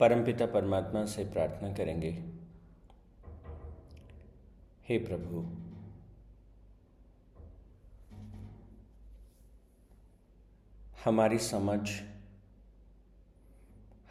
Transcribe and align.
परमपिता 0.00 0.46
परमात्मा 0.46 1.04
से 1.06 1.24
प्रार्थना 1.24 1.74
करेंगे। 1.74 2.10
हे 4.88 4.98
प्रभु, 4.98 5.40
हमारी 11.04 11.38
समझ, 11.38 11.90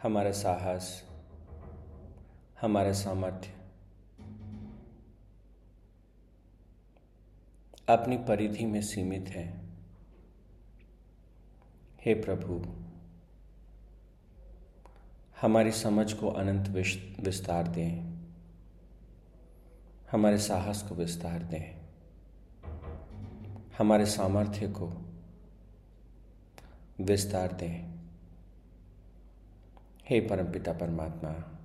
हमारा 0.02 0.32
साहस, 0.32 1.08
हमारा 2.60 2.92
सामर्थ्य, 2.92 3.50
अपनी 7.88 8.16
परिधि 8.16 8.66
में 8.66 8.82
सीमित 8.82 9.28
है। 9.28 9.68
हे 12.00 12.14
प्रभु 12.14 12.77
हमारी 15.40 15.72
समझ 15.72 16.12
को 16.12 16.28
अनंत 16.28 16.68
विस्तार 17.20 17.68
दें। 17.68 18.18
हमारे 20.12 20.38
साहस 20.38 20.82
को 20.82 20.94
विस्तार 20.94 21.42
दें। 21.42 21.78
हमारे 23.78 24.06
सामर्थ्य 24.06 24.68
को 24.68 24.86
विस्तार 27.00 27.52
दें। 27.52 27.98
हे 30.04 30.20
परमपिता 30.20 30.72
परमात्मा, 30.72 31.60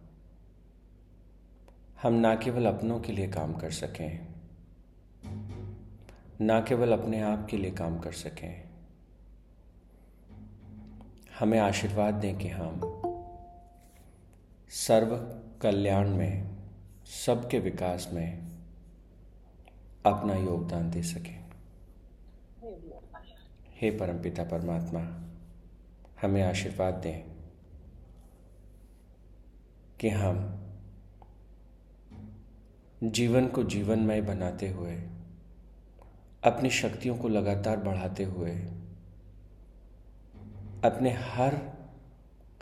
हम 2.01 2.13
ना 2.13 2.35
केवल 2.35 2.65
अपनों 2.65 2.99
के 2.99 3.11
लिए 3.11 3.27
काम 3.27 3.53
कर 3.53 3.71
सकें, 3.71 4.27
ना 6.41 6.61
केवल 6.61 6.93
अपने 6.93 7.21
आप 7.21 7.47
के 7.49 7.57
लिए 7.57 7.71
काम 7.71 7.99
कर 7.99 8.11
सकें। 8.11 8.69
हमें 11.39 11.59
आशीर्वाद 11.59 12.13
दें 12.13 12.37
कि 12.37 12.47
हम 12.47 13.02
सर्व 14.73 15.15
कल्याण 15.61 16.09
में, 16.09 16.57
सबके 17.25 17.59
विकास 17.59 18.09
में 18.13 18.51
अपना 20.05 20.33
योगदान 20.35 20.91
दे 20.91 21.03
सकें। 21.03 21.49
हे 23.75 23.91
परमपिता 23.91 24.43
परमात्मा, 24.43 25.01
हमें 26.21 26.43
आशीर्वाद 26.43 26.93
दें 26.93 27.23
कि 29.99 30.09
हम 30.09 30.63
जीवन 33.03 33.47
को 33.47 33.63
जीवनमय 33.63 34.21
बनाते 34.21 34.69
हुए, 34.69 34.95
अपनी 36.43 36.69
शक्तियों 36.69 37.17
को 37.17 37.27
लगातार 37.27 37.77
बढ़ाते 37.77 38.23
हुए, 38.23 38.55
अपने 40.83 41.11
हर 41.11 41.55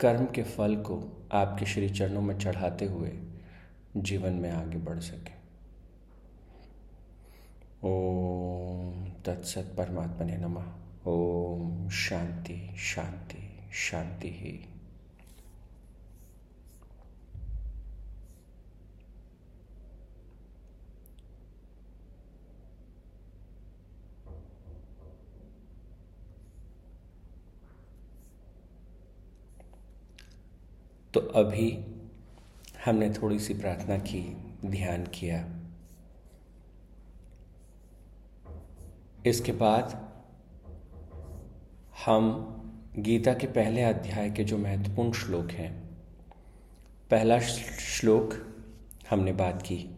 कर्म 0.00 0.26
के 0.26 0.42
फल 0.42 0.76
को 0.76 1.18
आपके 1.32 1.66
श्री 1.66 1.88
चरणों 1.88 2.22
में 2.22 2.38
चढ़ाते 2.38 2.84
हुए 2.84 3.12
जीवन 3.96 4.32
में 4.32 4.50
आगे 4.50 4.78
बढ़ 4.78 4.98
सके। 4.98 5.32
ओम 7.84 9.10
तत्सत 9.26 9.74
परमात्मा 9.78 10.24
ने 10.24 10.36
नमः। 10.36 10.64
ओम 11.06 11.88
शांति 11.88 12.74
शांति 12.78 13.68
शांति 13.72 14.28
ही। 14.28 14.71
तो 31.14 31.20
अभी 31.20 31.84
हमने 32.84 33.10
थोड़ी 33.10 33.38
सी 33.38 33.54
प्रार्थना 33.54 33.98
की, 33.98 34.36
ध्यान 34.66 35.06
किया। 35.06 35.48
इसके 39.26 39.52
बाद 39.52 40.12
हम 42.06 42.48
गीता 42.98 43.34
के 43.34 43.46
पहले 43.46 43.82
अध्याय 43.82 44.30
के 44.30 44.44
जो 44.44 44.58
महत्वपूर्ण 44.58 45.12
श्लोक 45.12 45.50
हैं, 45.50 45.82
पहला 47.10 47.38
श्लोक 47.40 48.34
हमने 49.10 49.32
बात 49.32 49.62
की, 49.62 49.96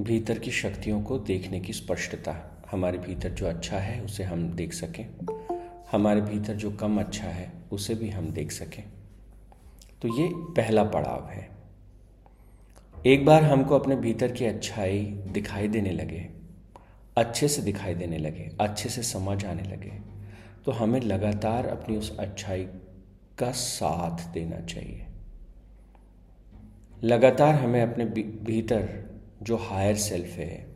भीतर 0.00 0.38
की 0.38 0.50
शक्तियों 0.50 1.02
को 1.02 1.18
देखने 1.18 1.60
की 1.60 1.72
स्पष्टता। 1.72 2.64
हमारे 2.70 2.98
भीतर 2.98 3.30
जो 3.30 3.46
अच्छा 3.46 3.78
है, 3.78 4.04
उसे 4.04 4.24
हम 4.24 4.52
देख 4.52 4.72
सकें। 4.72 5.08
हमारे 5.92 6.20
भीतर 6.20 6.54
जो 6.54 6.70
कम 6.70 7.00
अच्छा 7.00 7.26
है, 7.26 7.52
उसे 7.72 7.94
भी 7.94 8.10
हम 8.10 8.30
देख 8.30 8.52
सकें। 8.52 8.84
तो 10.02 10.08
ये 10.16 10.28
पहला 10.56 10.84
पड़ाव 10.84 11.28
है। 11.28 11.48
एक 13.06 13.24
बार 13.26 13.44
हमको 13.44 13.78
अपने 13.78 13.96
भीतर 13.96 14.32
की 14.32 14.44
अच्छाई 14.44 14.98
दिखाई 15.28 15.68
देने 15.68 15.90
लगे, 15.90 16.28
अच्छे 17.16 17.48
से 17.48 17.62
दिखाई 17.62 17.94
देने 17.94 18.18
लगे, 18.18 18.50
अच्छे 18.60 18.88
से 18.88 19.02
समझ 19.02 19.44
आने 19.44 19.62
लगे 19.62 19.92
तो 20.64 20.72
हमें 20.72 21.00
लगातार 21.00 21.66
अपनी 21.66 21.96
उस 21.96 22.16
अच्छाई 22.18 22.64
का 23.38 23.50
साथ 23.52 24.26
देना 24.32 24.60
चाहिए। 24.62 25.06
लगातार 27.02 27.54
हमें 27.54 27.80
अपने 27.82 28.04
भीतर 28.04 28.88
जो 29.42 29.56
हायर 29.58 29.96
सेल्फ 29.96 30.36
है, 30.36 30.66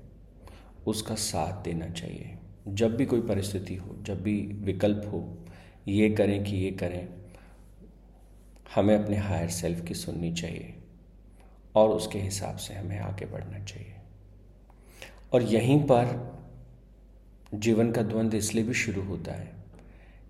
उसका 0.86 1.14
साथ 1.14 1.62
देना 1.64 1.88
चाहिए। 1.88 2.36
जब 2.68 2.96
भी 2.96 3.06
कोई 3.06 3.20
परिस्थिति 3.20 3.74
हो, 3.74 3.96
जब 4.02 4.22
भी 4.22 4.40
विकल्प 4.62 5.02
हो, 5.12 5.22
ये 5.88 6.10
करें 6.10 6.42
कि 6.44 6.56
ये 6.56 6.70
करें 6.72 7.08
हमें 8.74 9.04
अपने 9.04 9.16
हायर 9.16 9.48
सेल्फ 9.48 9.84
की 9.84 9.94
सुननी 9.94 10.32
चाहिए 10.32 10.74
और 11.74 11.88
उसके 11.88 12.18
हिसाब 12.18 12.56
से 12.56 12.74
हमें 12.74 12.98
आगे 12.98 13.26
बढ़ना 13.26 13.64
चाहिए। 13.64 13.94
और 15.32 15.42
यहीं 15.42 15.80
पर 15.82 16.38
जीवन 17.54 17.92
का 17.92 18.02
द्वंद्व 18.02 18.36
इसलिए 18.36 18.64
भी 18.64 18.74
शुरू 18.74 19.02
होता 19.02 19.32
है 19.32 19.52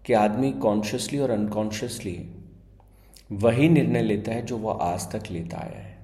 कि 0.06 0.12
आदमी 0.12 0.53
कॉन्शियसली 0.53 1.19
और 1.19 1.31
अनकॉन्शियसली 1.31 2.34
वही 3.33 3.69
निर्णय 3.69 4.03
लेता 4.03 4.33
है 4.33 4.47
जो 4.47 4.59
वह 4.59 4.72
आज 4.72 5.11
तक 5.12 5.31
लेता 5.31 5.59
आया 5.59 5.78
है। 5.78 5.99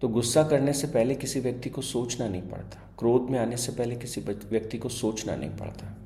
तो 0.00 0.08
गुस्सा 0.08 0.42
करने 0.42 0.72
से 0.72 0.86
पहले 0.86 1.14
किसी 1.14 1.40
व्यक्ति 1.40 1.70
को 1.70 1.82
सोचना 1.82 2.28
नहीं 2.28 2.42
पड़ता। 2.42 2.90
क्रोध 2.98 3.30
में 3.30 3.38
आने 3.38 3.56
से 3.56 3.72
पहले 3.72 3.96
किसी 3.96 4.20
व्यक्ति 4.20 4.78
को 4.78 4.88
सोचना 4.88 5.36
नहीं 5.36 5.50
पड़ता। 5.50 5.96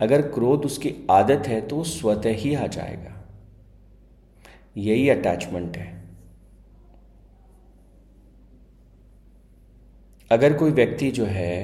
अगर 0.00 0.22
क्रोध 0.22 0.64
उसकी 0.64 0.94
आदत 1.10 1.46
है 1.46 1.60
तो 1.60 1.76
वो 1.76 1.84
स्वतः 1.84 2.30
ही 2.30 2.54
आ 2.54 2.66
जाएगा। 2.66 3.19
यही 4.80 5.08
अटैचमेंट 5.10 5.76
है। 5.76 5.88
अगर 10.30 10.52
कोई 10.54 10.70
व्यक्ति 10.72 11.10
जो 11.10 11.24
है, 11.26 11.54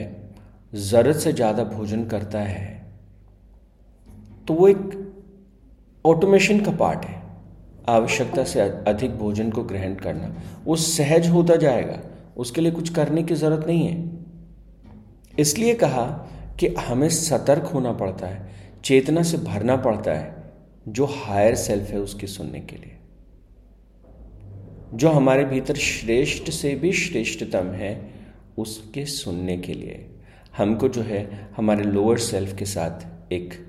ज़रूरत 0.74 1.16
से 1.16 1.32
ज़्यादा 1.32 1.64
भोजन 1.66 2.04
करता 2.06 2.38
है 2.40 2.74
तो 4.48 4.54
वो 4.54 4.66
एक 4.68 4.90
ऑटोमेशन 6.04 6.60
का 6.60 6.72
पार्ट 6.72 7.04
है, 7.04 7.22
आवश्यकता 7.88 8.44
से 8.44 8.60
अधिक 8.60 9.16
भोजन 9.18 9.50
को 9.50 9.62
ग्रहण 9.64 9.94
करना। 9.96 10.34
वो 10.64 10.76
सहज 10.76 11.28
होता 11.28 11.56
जाएगा, 11.56 11.98
उसके 12.36 12.60
लिए 12.60 12.72
कुछ 12.72 12.88
करने 12.94 13.22
की 13.22 13.34
ज़रूरत 13.34 13.66
नहीं 13.66 13.86
है। 13.86 13.94
इसलिए 15.34 15.74
कहा 15.76 16.04
कि 16.60 16.74
हमें 16.80 17.08
सतर्क 17.10 17.64
होना 17.66 17.92
पड़ता 17.94 18.26
है, 18.26 18.48
चेतना 18.84 19.22
से 19.22 19.36
भरना 19.38 19.76
पड़ता 19.78 20.12
है, 20.12 20.34
जो 20.88 21.06
हायर 21.06 21.54
सेल्फ 21.56 21.90
है 21.90 22.00
उसकी 22.00 22.26
सुनने 22.28 22.60
के 22.62 22.76
लिए। 22.76 22.95
जो 24.94 25.08
हमारे 25.08 25.44
भीतर 25.44 25.74
श्रेष्ठ 25.74 26.50
से 26.50 26.74
भी 26.74 26.92
श्रेष्ठतम 26.92 27.66
है 27.66 28.10
उसके 28.58 29.06
सुनने 29.06 29.56
के 29.58 29.74
लिए। 29.74 30.10
हमको 30.56 30.88
जो 30.88 31.02
है 31.02 31.48
हमारे 31.56 31.82
लोअर 31.82 32.18
सेल्फ 32.18 32.56
के 32.56 32.64
साथ 32.64 33.32
एक 33.32 33.66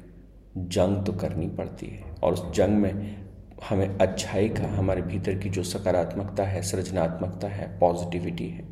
जंग 0.57 1.05
तो 1.05 1.13
करनी 1.13 1.47
पड़ती 1.47 1.87
है। 1.87 2.15
और 2.23 2.33
उस 2.33 2.51
जंग 2.51 2.77
में 2.77 3.25
हमें 3.69 3.97
अच्छाई 3.97 4.49
का 4.49 4.67
हमारे 4.67 5.01
भीतर 5.01 5.37
की 5.37 5.49
जो 5.49 5.63
सकारात्मकता 5.63 6.43
है 6.43 6.61
सृजनात्मकता 6.61 7.47
है 7.47 7.79
पॉजिटिविटी 7.79 8.49
है 8.49 8.65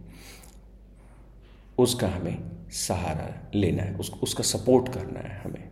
उसका 1.77 2.07
हमें 2.07 2.37
सहारा 2.69 3.51
लेना 3.55 3.83
है 3.83 3.95
उस, 3.95 4.11
उसका 4.23 4.43
सपोर्ट 4.43 4.93
करना 4.93 5.19
है 5.19 5.41
हमें। 5.41 5.69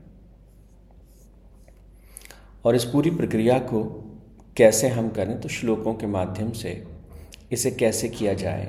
और 2.65 2.75
इस 2.75 2.85
पूरी 2.85 3.11
प्रक्रिया 3.11 3.59
को 3.59 4.02
कैसे 4.57 4.87
हम 4.87 5.09
करें 5.09 5.39
तो 5.41 5.49
श्लोकों 5.49 5.93
के 5.93 6.05
माध्यम 6.05 6.51
से 6.51 6.71
इसे 7.51 7.71
कैसे 7.71 8.09
किया 8.09 8.33
जाए। 8.33 8.65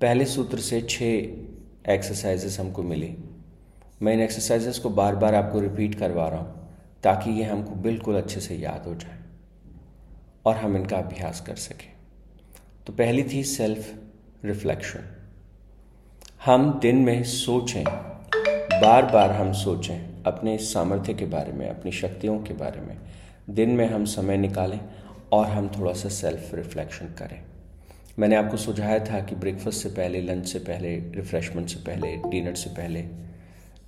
पहले 0.00 0.24
सूत्र 0.24 0.58
से 0.58 0.80
छः 0.80 1.92
एक्सरसाइजेस 1.92 2.58
हमको 2.60 2.82
मिली। 2.82 3.14
मैं 4.02 4.12
इन 4.12 4.20
एक्सरसाइजेस 4.20 4.78
को 4.78 4.90
बार 4.90 5.16
बार 5.16 5.34
आपको 5.34 5.60
रिपीट 5.60 5.94
करवा 5.94 6.28
रहा 6.28 6.38
हूँ, 6.38 6.68
ताकि 7.04 7.30
ये 7.30 7.44
हमको 7.44 7.74
बिल्कुल 7.82 8.16
अच्छे 8.16 8.40
से 8.40 8.56
याद 8.56 8.86
हो 8.86 8.94
जाए 8.94 9.18
और 10.46 10.56
हम 10.56 10.76
इनका 10.76 10.96
अभ्यास 10.96 11.40
कर 11.40 11.56
सकें। 11.56 11.92
तो 12.86 12.92
पहली 12.92 13.24
थी 13.24 13.42
सेल्फ 13.44 13.94
रिफ्लेक्शन 14.44 15.04
हम 16.44 16.78
दिन 16.82 16.96
में 16.96 17.22
सोचें 17.24 17.84
बार 17.84 19.06
बार 19.06 19.30
हम 19.30 19.52
सोचें 19.54 20.22
अपने 20.26 20.56
सामर्थ्य 20.58 21.14
के 21.14 21.26
बारे 21.26 21.52
में, 21.52 21.68
अपनी 21.68 21.92
शक्तियों 21.92 22.38
के 22.40 22.54
बारे 22.54 22.80
में 22.80 22.96
दिन 23.50 23.70
में 23.70 23.86
हम 23.86 24.04
समय 24.04 24.36
निकालें 24.36 24.80
और 25.32 25.46
हम 25.46 25.68
थोड़ा 25.68 25.92
सा 25.92 26.08
सेल्फ 26.08 26.54
रिफ्लेक्शन 26.54 27.06
करें। 27.18 27.40
मैंने 28.18 28.36
आपको 28.36 28.56
सुझाया 28.56 28.98
था 28.98 29.20
कि 29.20 29.34
ब्रेकफास्ट 29.34 29.82
से 29.82 29.88
पहले 29.88 30.20
लंच 30.20 30.46
से 30.46 30.58
पहले 30.58 30.94
रिफ्रेशमेंट 31.14 31.68
से 31.68 31.76
पहले 31.76 32.16
डिनर 32.16 32.54
से 32.54 32.70
पहले, 32.70 33.04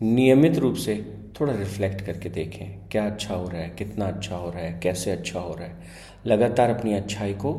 नियमित 0.01 0.59
रूप 0.59 0.75
से 0.75 0.95
थोड़ा 1.41 1.53
रिफ्लेक्ट 1.53 2.01
करके 2.01 2.29
देखें, 2.29 2.89
क्या 2.89 3.07
अच्छा 3.07 3.35
हो 3.35 3.49
रहा 3.49 3.61
है, 3.61 3.69
कितना 3.69 4.05
अच्छा 4.05 4.37
हो 4.37 4.51
रहा 4.51 4.63
है, 4.63 4.79
कैसे 4.83 5.11
अच्छा 5.11 5.41
हो 5.41 5.55
रहा 5.55 5.65
है। 5.65 5.79
लगातार 6.27 6.71
अपनी 6.71 6.95
अच्छाई 6.95 7.35
को 7.35 7.53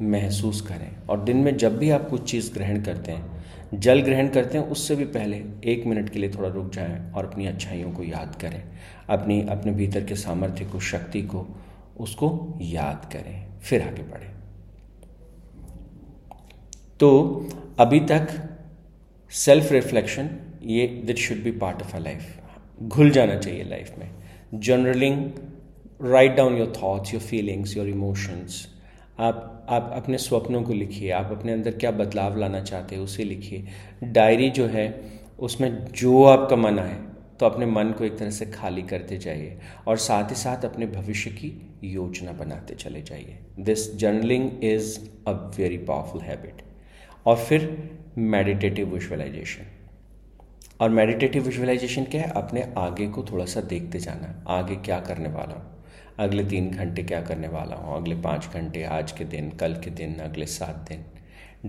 महसूस 0.00 0.60
करें 0.60 0.90
और 1.08 1.24
दिन 1.24 1.36
में 1.36 1.56
जब 1.56 1.78
भी 1.78 1.90
आप 1.90 2.08
कुछ 2.08 2.30
चीज़ 2.30 2.52
ग्रहण 2.54 2.82
करते 2.82 3.12
हैं 3.12 3.35
जल 3.74 4.00
ग्रहण 4.00 4.28
करते 4.28 4.58
हैं, 4.58 4.64
उससे 4.64 4.96
भी 4.96 5.04
पहले 5.04 5.36
एक 5.64 5.86
मिनट 5.86 6.10
के 6.10 6.18
लिए 6.18 6.30
थोड़ा 6.30 6.48
रुक 6.48 6.72
जाएँ 6.72 7.12
और 7.12 7.26
अपनी 7.26 7.46
अच्छाइयों 7.46 7.92
को 7.92 8.02
याद 8.02 8.36
करें। 8.40 8.64
अपनी, 9.08 9.46
अपने 9.48 9.72
भीतर 9.72 10.04
के 10.04 10.16
सामर्थ्य 10.16 10.64
को, 10.64 10.80
शक्ति 10.80 11.22
को, 11.22 11.46
उसको 12.00 12.58
याद 12.60 13.10
करें। 13.12 13.46
फिर 13.60 13.82
आगे 13.82 14.02
बढ़ें। 14.02 14.36
तो 17.00 17.40
अभी 17.78 18.00
तक 18.00 18.28
सेल्फ 19.30 19.72
रिफ्लेक्शन 19.72 20.30
ये 20.62 20.86
that 20.86 21.16
should 21.16 21.42
be 21.42 21.50
part 21.50 21.82
of 21.82 21.96
a 21.96 21.98
life 21.98 22.40
घुल 22.82 23.10
जाना 23.10 23.38
चाहिए 23.38 23.64
लाइफ 23.64 23.94
में। 23.98 24.10
Journaling 24.54 25.30
write 26.02 26.34
down 26.34 26.56
your 26.56 26.72
thoughts 26.82 27.14
your 27.14 27.22
feelings 27.22 27.76
your 27.76 27.88
emotions 27.88 28.75
आप 29.18 29.66
आप 29.70 29.90
अपने 29.94 30.18
स्वप्नों 30.18 30.62
को 30.62 30.72
लिखिए, 30.72 31.10
आप 31.10 31.30
अपने 31.32 31.52
अंदर 31.52 31.70
क्या 31.70 31.90
बदलाव 31.90 32.36
लाना 32.36 32.60
चाहते 32.60 32.94
हैं 32.94 33.02
उसे 33.02 33.24
लिखिए। 33.24 33.66
डायरी 34.04 34.48
जो 34.50 34.66
है, 34.66 34.88
उसमें 35.38 35.84
जो 35.92 36.24
आपका 36.24 36.56
मन 36.56 36.78
आए 36.78 36.96
तो 37.40 37.46
अपने 37.46 37.66
मन 37.66 37.90
को 37.92 38.04
एक 38.04 38.16
तरह 38.18 38.30
से 38.30 38.46
खाली 38.46 38.82
करते 38.82 39.16
जाइए 39.18 39.58
और 39.86 39.96
साथ 39.96 40.30
ही 40.30 40.34
साथ 40.34 40.64
अपने 40.64 40.86
भविष्य 40.86 41.30
की 41.30 41.50
योजना 41.84 42.32
बनाते 42.32 42.74
चले 42.74 43.02
जाइए। 43.02 43.38
This 43.60 43.94
journaling 43.96 44.64
is 44.64 44.98
a 45.26 45.32
very 45.56 45.78
powerful 45.78 46.20
habit 46.20 46.62
और 47.26 47.36
फिर 47.36 47.68
मेडिटेटिव 48.18 48.92
विजुअलाइजेशन 48.94 49.66
और 50.80 50.90
मेडिटेटिव 50.90 51.42
विजुअलाइजेशन 51.42 52.04
क्या 52.04 52.22
है? 52.22 52.30
अपने 52.32 52.62
आगे 52.78 53.06
को 53.06 53.24
थोड़ा 53.24 53.44
सा 53.44 53.60
देखते 53.62 53.98
जाना। 53.98 54.44
आगे 54.48 54.76
क्या 54.76 55.00
करने 55.00 55.28
वाला 55.28 55.54
हूँ? 55.54 55.75
अगले 56.18 56.44
तीन 56.44 56.70
घंटे 56.70 57.02
क्या 57.02 57.20
करने 57.20 57.48
वाला 57.48 57.76
हूँ? 57.76 57.96
अगले 57.96 58.14
पाँच 58.14 58.48
घंटे, 58.54 58.82
आज 58.84 59.12
के 59.12 59.24
दिन, 59.24 59.50
कल 59.50 59.74
के 59.74 59.90
दिन, 59.90 60.14
अगले 60.20 60.46
सात 60.46 60.84
दिन। 60.88 61.04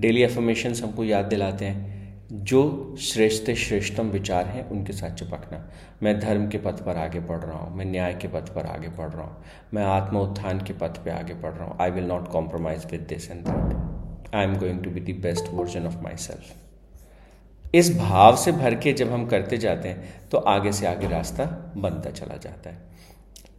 डेली 0.01 0.21
एफर्मेशंस 0.23 0.83
हमको 0.83 1.03
याद 1.03 1.25
दिलाते 1.25 1.65
हैं। 1.65 1.95
जो 2.29 2.95
श्रेष्ठ, 3.01 3.51
श्रेष्ठतम 3.51 4.09
विचार 4.09 4.45
हैं, 4.45 4.67
उनके 4.69 4.93
साथ 4.93 5.15
चिपकना। 5.15 5.59
मैं 6.03 6.19
धर्म 6.19 6.47
के 6.47 6.57
पथ 6.57 6.83
पर 6.85 6.97
आगे 6.97 7.19
बढ़ 7.19 7.39
रहा 7.39 7.57
हूँ, 7.57 7.75
मैं 7.75 7.85
न्याय 7.85 8.13
के 8.13 8.27
पथ 8.27 8.53
पर 8.55 8.65
आगे 8.65 8.87
बढ़ 8.87 9.09
रहा 9.09 9.23
हूँ, 9.23 9.43
मैं 9.73 9.83
आत्म 9.83 10.17
उत्थान 10.17 10.59
के 10.59 10.73
पथ 10.73 10.97
पर 11.05 11.11
आगे 11.11 11.33
बढ़ 11.33 11.53
रहा 11.53 11.65
हूँ। 11.65 11.77
I 11.81 11.91
will 11.91 12.05
not 12.05 12.27
compromise 12.27 12.85
with 12.91 13.05
this 13.09 13.29
and 13.31 13.45
that 13.45 14.35
I 14.35 14.43
am 14.43 14.55
going 14.55 14.83
to 14.83 14.89
be 14.89 14.99
the 15.01 15.17
best 15.21 15.53
version 15.53 15.87
of 15.87 15.97
myself 16.17 17.75
इस 17.75 17.97
भाव 17.97 18.35
से 18.35 18.51
भर 18.51 18.75
के 18.75 18.93
जब 18.93 19.11
हम 19.11 19.25
करते 19.27 19.57
जाते 19.57 19.89
हैं 19.89 20.29
तो 20.31 20.37
आगे 20.37 20.71
से 20.71 20.87
आगे 20.87 21.07
रास्ता 21.07 21.45
बनता 21.77 22.09
चला 22.11 22.37
जाता 22.37 22.69
है। 22.69 22.86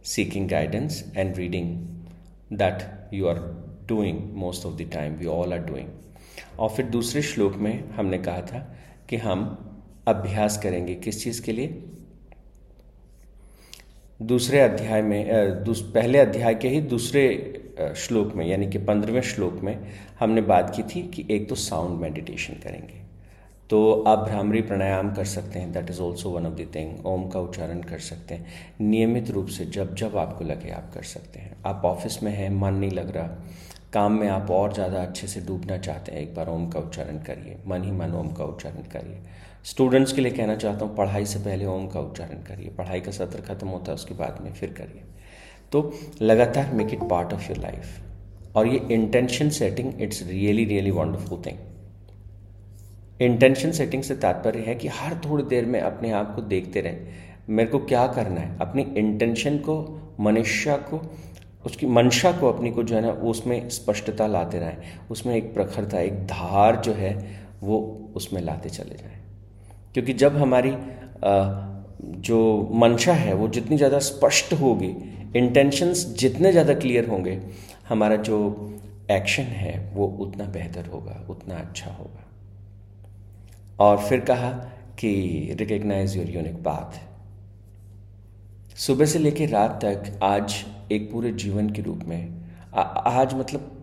Seeking 0.09 0.47
guidance 0.49 1.03
and 1.17 1.35
reading 1.37 1.75
that 2.53 3.13
you 3.13 3.27
are 3.27 3.39
doing 3.87 4.19
most 4.35 4.65
of 4.65 4.75
the 4.75 4.89
time 4.93 5.13
we 5.13 5.25
all 5.25 5.53
are 5.53 5.59
doing 5.59 6.59
और 6.59 6.69
फिर 6.69 6.85
दूसरे 6.85 7.21
श्लोक 7.21 7.55
में 7.55 7.89
हमने 7.89 8.17
कहा 8.17 8.41
था 8.41 8.59
कि 9.09 9.17
हम 9.17 9.45
अभ्यास 10.07 10.57
करेंगे 10.57 10.95
किस 10.95 11.23
चीज़ 11.23 11.41
के 11.41 11.51
लिए? 11.51 11.67
दूसरे 14.21 14.59
अध्याय 14.59 15.01
में 15.01 15.63
दूस, 15.63 15.81
पहले 15.91 16.19
अध्याय 16.19 16.55
के 16.55 16.69
ही 16.69 16.81
दूसरे 16.81 17.23
श्लोक 17.97 18.33
में 18.35 18.45
यानी 18.45 18.67
कि 18.67 18.77
पंद्रहवें 18.77 19.21
श्लोक 19.21 19.59
में 19.63 19.77
हमने 20.19 20.41
बात 20.41 20.75
की 20.75 20.83
थी 20.83 21.01
कि 21.07 21.25
एक 21.31 21.47
तो 21.49 21.55
साउंड 21.55 21.99
मेडिटेशन 22.01 22.53
करेंगे। 22.53 23.08
तो 23.69 23.91
आप 24.07 24.19
भ्रामरी 24.19 24.61
प्राणायाम 24.61 25.13
कर 25.15 25.25
सकते 25.25 25.59
हैं। 25.59 25.71
That 25.71 25.89
is 25.89 25.99
also 26.01 26.29
one 26.29 26.45
of 26.45 26.53
the 26.53 26.65
thing 26.75 27.05
Om 27.05 27.27
का 27.29 27.39
उच्चारण 27.39 27.81
कर 27.81 27.99
सकते 27.99 28.35
हैं। 28.35 28.45
नियमित 28.81 29.29
रूप 29.31 29.47
से 29.47 29.65
जब 29.65 29.93
जब 29.95 30.17
आपको 30.17 30.45
लगे 30.45 30.69
आप 30.69 30.89
कर 30.93 31.03
सकते 31.03 31.39
हैं। 31.39 31.57
आप 31.65 31.85
ऑफ़िस 31.85 32.21
में 32.23 32.31
हैं, 32.31 32.49
मन 32.51 32.73
नहीं 32.73 32.91
लग 32.91 33.11
रहा। 33.15 33.27
काम 33.93 34.19
में 34.19 34.27
आप 34.29 34.51
और 34.51 34.73
ज़्यादा 34.73 35.01
अच्छे 35.01 35.27
से 35.27 35.41
डूबना 35.41 35.77
चाहते 35.77 36.11
हैं, 36.11 36.21
एक 36.21 36.33
बार 36.35 36.49
ओम 36.49 36.67
का 36.69 36.79
उच्चारण 36.79 37.19
करिए। 37.19 37.57
मन 37.67 37.83
ही 37.83 37.91
मन 37.91 38.15
ओम 38.15 38.33
का 38.33 38.45
उच्चारण 38.45 38.89
करिए। 38.91 39.21
स्टूडेंट्स 39.65 40.13
के 40.13 40.21
लिए 40.21 40.31
कहना 40.31 40.55
चाहता 40.55 40.85
हूँ, 40.85 40.95
पढ़ाई 40.95 41.25
से 41.25 41.39
पहले 41.39 41.65
ओम 41.65 41.87
का 41.87 41.99
उच्चारण 41.99 42.43
करिए। 42.43 42.69
पढ़ाई 42.69 43.01
का 43.01 43.11
सत्र 43.11 43.41
खत्म 43.43 43.67
होता 43.67 43.91
है, 43.91 43.95
उसके 43.95 44.13
बाद 44.15 44.41
में 44.43 44.51
फिर 44.53 44.73
करिए। 44.73 45.03
तो 45.71 45.91
लगातार 46.21 46.73
make 46.73 46.93
it 46.93 47.09
part 47.09 47.33
of 47.33 47.49
your 47.49 47.61
life 47.61 48.55
और 48.55 48.67
ये 48.67 48.85
intention 48.91 49.49
setting 49.55 50.01
it's 50.01 50.27
really 50.27 50.65
really 50.65 50.91
wonderful 50.91 51.41
thing 51.45 51.67
intention 53.19 53.71
setting 53.71 54.03
से 54.03 54.15
तात्पर्य 54.15 54.59
है 54.59 54.75
कि 54.75 54.87
हर 54.87 55.15
थोड़ी 55.25 55.43
देर 55.43 55.65
में 55.65 55.79
अपने 55.81 56.11
आप 56.11 56.35
को 56.35 56.41
देखते 56.41 56.81
रहें। 56.81 57.07
मेरे 57.49 57.69
को 57.69 57.79
क्या 57.79 58.05
करना 58.07 58.41
है? 58.41 58.57
अपनी 58.59 58.81
इंटेंशन 58.97 59.57
को, 59.57 59.75
मनुष्य 60.19 60.77
को, 60.89 61.01
उसकी 61.65 61.87
मंशा 61.87 62.31
को 62.31 62.51
अपनी 62.51 62.71
को 62.71 62.83
जो 62.83 62.95
है 62.95 63.01
ना, 63.01 63.11
उसमें 63.11 63.69
स्पष्टता 63.69 64.27
लाते 64.27 64.59
रहें। 64.59 65.07
उसमें 65.11 65.35
एक 65.35 65.53
प्रखरता, 65.53 65.99
एक 65.99 66.25
धार 66.27 66.75
जो 66.75 66.93
है, 66.93 67.13
वो 67.63 68.11
उसमें 68.15 68.41
लाते 68.41 68.69
चले 68.69 68.95
जाएँ। 68.95 69.19
क्योंकि 69.93 70.13
जब 70.13 70.37
हमारी 70.37 70.73
जो 72.21 72.69
मंशा 72.73 73.13
है, 73.13 73.33
वो 73.33 73.47
जितनी 73.47 73.77
ज़्यादा 73.77 73.99
स्पष्ट 73.99 74.53
होगी 74.53 74.95
इंटेंशंस 75.35 76.05
जितने 76.19 76.51
ज़्यादा 76.51 76.73
क्लियर 76.73 77.07
होंगे, 77.07 77.39
हमारा 77.89 78.15
जो 78.15 78.37
एक्शन 79.11 79.43
है, 79.43 79.77
वो 79.93 80.07
उतना 80.19 80.45
बेहतर 80.45 80.85
होगा, 80.85 81.25
उतना 81.29 81.55
अच्छा 81.55 81.91
होगा। 81.91 82.25
और 83.79 83.97
फिर 83.99 84.19
कहा 84.19 84.49
कि 84.99 85.11
रिकग्नाइज 85.59 86.15
योर 86.17 86.29
यूनिक 86.29 86.55
पाथ 86.63 86.99
सुबह 88.77 89.05
से 89.05 89.19
लेकर 89.19 89.49
रात 89.49 89.79
तक 89.83 90.19
आज 90.23 90.55
एक 90.91 91.11
पूरे 91.11 91.31
जीवन 91.33 91.69
के 91.69 91.81
रूप 91.81 92.03
में 92.03 92.41
आ, 92.73 92.81
आज 92.81 93.33
मतलब 93.33 93.75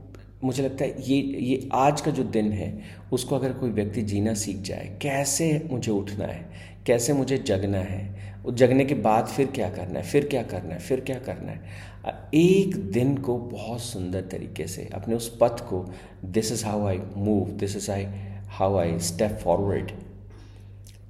मुझे 0.45 0.63
लगता 0.63 0.85
है 0.85 1.03
ये 1.03 1.21
ये 1.41 1.69
आज 1.75 2.01
का 2.01 2.11
जो 2.11 2.23
दिन 2.31 2.51
है 2.53 2.69
उसको 3.13 3.37
अगर 3.37 3.53
कोई 3.53 3.71
व्यक्ति 3.71 4.03
जीना 4.03 4.35
सीख 4.35 4.57
जाए 4.63 4.97
कैसे 5.03 5.49
मुझे 5.71 5.93
उठना 5.93 6.25
है 6.25 6.45
कैसे 6.87 7.13
मुझे 7.13 7.39
जगना 7.39 7.79
है 7.79 8.05
जगने 8.51 8.85
के 8.85 8.95
बाद 8.95 9.27
फिर 9.27 9.47
क्या 9.47 9.69
करना 9.69 9.99
है 9.99 10.05
फिर 10.05 10.27
क्या 10.27 10.43
करना 10.43 10.75
है 10.75 10.81
फिर 10.81 11.01
क्या 11.01 11.19
करना 11.19 11.53
है 11.53 12.15
एक 12.35 12.77
दिन 12.93 13.17
को 13.19 13.37
बहुत 13.39 13.81
सुंदर 13.81 14.21
तरीके 14.33 14.67
से 14.67 14.89
अपने 14.95 15.15
उस 15.15 15.37
पथ 15.41 15.61
को 15.61 15.85
this 16.25 16.53
is 16.53 16.65
how 16.67 16.87
I 16.87 17.01
move 17.17 17.51
this 17.57 17.77
is 17.77 17.91
I 17.91 18.07
how 18.49 18.77
I 18.77 18.99
step 18.99 19.31
forward 19.31 19.91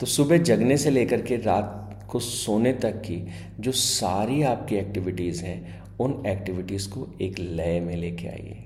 तो 0.01 0.07
सुबह 0.07 0.39
जगने 0.39 0.77
से 0.77 0.91
लेकर 0.91 1.23
के 1.23 1.37
रात 1.37 2.07
को 2.11 2.19
सोने 2.19 2.73
तक 2.73 3.01
की 3.01 3.27
जो 3.61 3.73
सारी 3.73 4.43
आपकी 4.43 4.77
एक्टिविटीज़ 4.77 5.45
हैं, 5.45 5.83
उन 6.01 6.23
एक्टिविटीज़ 6.27 6.89
को 6.91 7.07
एक 7.21 7.39
लय 7.39 7.81
में 7.81 7.97
लेके 7.97 8.29
आइए। 8.29 8.63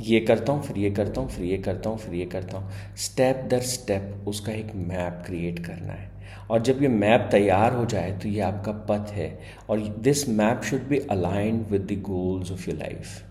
ये 0.00 0.20
करता 0.20 0.52
हूँ, 0.52 0.62
फिर 0.62 0.78
ये 0.78 0.90
करता 0.90 1.20
हूँ, 1.20 1.28
फिर 1.28 1.44
ये 1.44 1.58
करता 1.58 1.90
हूँ, 1.90 1.98
फिर 1.98 2.14
ये 2.14 2.26
करता 2.26 2.58
हूँ। 2.58 2.96
स्टेप 2.96 3.46
दर 3.50 3.60
स्टेप 3.60 4.24
उसका 4.28 4.52
एक 4.52 4.74
मैप 4.74 5.22
क्रिएट 5.26 5.58
करना 5.58 5.92
है। 5.92 6.10
और 6.50 6.62
जब 6.62 6.82
ये 6.82 6.88
मैप 6.88 7.28
तैयार 7.30 7.74
हो 7.74 7.84
जाए 7.84 8.10
तो 8.12 8.28
ये 8.28 8.40
आपका 8.40 8.72
पथ 8.72 9.12
है। 9.12 9.38
और 9.70 9.80
this 9.80 10.28
map 10.28 10.62
should 10.62 10.88
be 10.88 10.98
aligned 10.98 11.66
with 11.66 11.82
the 11.82 12.00
goals 12.00 12.52
of 12.52 12.70
your 12.70 12.78
life 12.78 13.22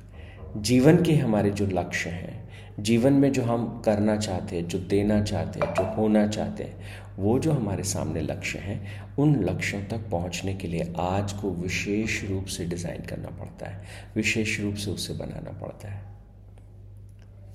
जीवन 0.57 1.03
के 1.03 1.13
हमारे 1.13 1.49
जो 1.49 1.65
लक्ष्य 1.65 2.09
हैं 2.09 2.42
जीवन 2.79 3.13
में 3.13 3.31
जो 3.31 3.43
हम 3.43 3.81
करना 3.85 4.17
चाहते 4.17 4.55
हैं, 4.55 4.67
जो 4.67 4.79
देना 4.79 5.23
चाहते 5.23 5.59
हैं, 5.59 5.73
जो 5.73 5.83
होना 5.83 6.27
चाहते 6.27 6.63
हैं, 6.63 6.83
वो 7.17 7.39
जो 7.39 7.51
हमारे 7.51 7.83
सामने 7.83 8.21
लक्ष्य 8.21 8.59
हैं, 8.59 9.05
उन 9.15 9.35
लक्ष्यों 9.43 9.83
तक 9.83 10.09
पहुँचने 10.11 10.53
के 10.53 10.67
लिए 10.67 10.93
आज 10.99 11.33
को 11.33 11.51
विशेष 11.51 12.23
रूप 12.23 12.45
से 12.45 12.65
डिज़ाइन 12.65 13.01
करना 13.01 13.29
पड़ता 13.29 13.69
है। 13.69 13.83
विशेष 14.15 14.59
रूप 14.59 14.75
से 14.75 14.91
उसे 14.91 15.13
बनाना 15.13 15.59
पड़ता 15.61 15.87
है। 15.87 16.13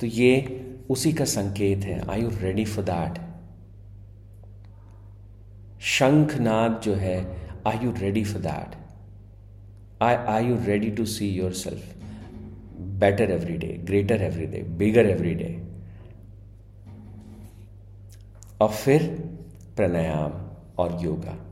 तो 0.00 0.06
ये 0.06 0.60
उसी 0.90 1.12
का 1.12 1.24
संकेत 1.24 1.78
है। 1.78 2.10
I 2.10 2.22
you 2.22 2.28
ready 2.28 2.64
for 2.64 2.84
that 2.84 3.18
शंखनाद 5.80 6.80
जो 6.84 6.94
है 6.94 7.36
I 7.66 7.78
you 7.84 7.94
ready 7.98 8.24
for 8.24 8.42
that 8.42 8.76
I 10.02 10.14
I 10.14 10.46
you 10.46 10.58
ready 10.64 10.90
to 10.90 11.04
see 11.04 11.28
yourself 11.52 11.97
better 12.78 13.30
every 13.30 13.56
day 13.56 13.66
greater 13.66 14.22
every 14.22 14.46
day 14.46 14.62
bigger 14.62 15.06
every 15.06 15.34
day 15.34 15.62
और 18.60 18.68
फिर 18.68 19.02
प्राणायाम 19.76 20.50
और 20.78 21.04
yoga. 21.04 21.44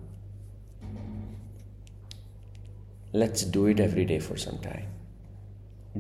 Let's 3.15 3.53
do 3.53 3.69
it 3.69 3.81
every 3.81 4.05
day 4.05 4.19
for 4.19 4.39
some 4.39 4.59
time 4.63 4.91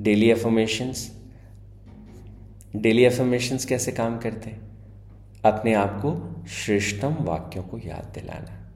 daily 0.02 0.30
affirmations 0.30 1.22
daily 2.76 3.04
affirmations 3.04 3.64
कैसे 3.64 3.92
काम 3.92 4.18
करते 4.18 4.50
हैं? 4.50 4.60
अपने 5.44 5.74
आप 5.74 6.00
को 6.04 6.44
श्रेष्ठतम 6.48 7.16
वाक्यों 7.20 7.64
को 7.64 7.78
याद 7.78 8.12
दिलाना। 8.14 8.72